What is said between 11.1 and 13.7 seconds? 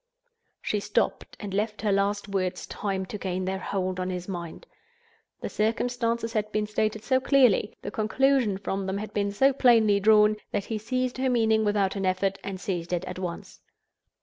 her meaning without an effort, and seized it at once.